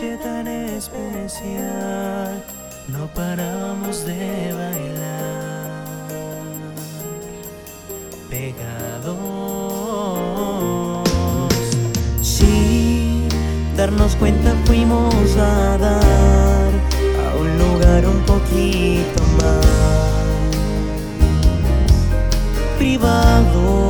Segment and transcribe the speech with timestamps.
[0.00, 2.42] tan especial
[2.88, 6.08] no paramos de bailar
[8.30, 9.18] pegados.
[12.22, 13.28] Sin
[13.76, 16.70] darnos cuenta fuimos a dar
[17.26, 19.66] a un lugar un poquito más
[22.78, 23.89] privado.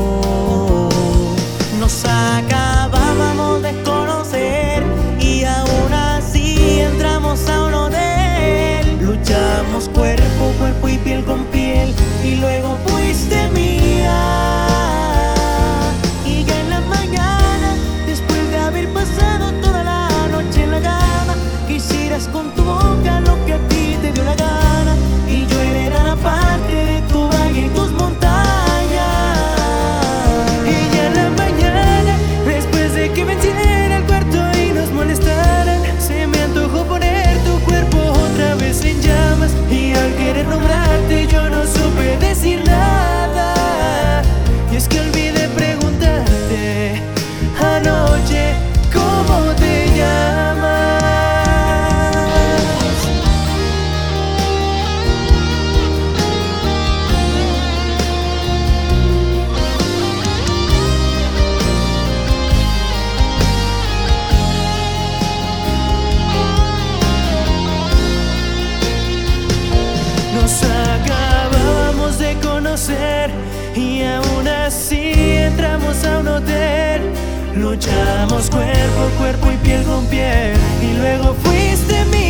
[77.70, 80.56] luchamos cuerpo, cuerpo y piel con piel.
[80.82, 82.29] Y luego fuiste mi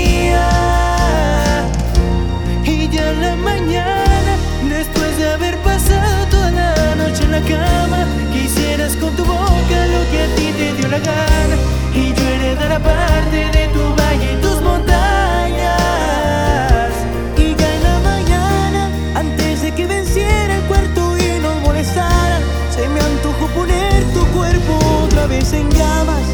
[25.44, 26.29] sem gamas.